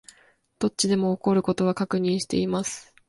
[0.57, 2.91] どっちでも起こる事は確認しています